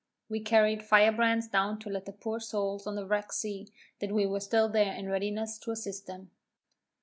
[0.29, 3.67] We carried fire brands down to let the poor souls on the wreck see
[3.99, 6.31] that we were still there in readiness to assist them.